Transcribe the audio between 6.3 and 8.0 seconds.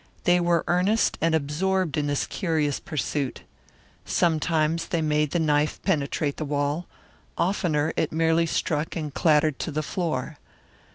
the wall, oftener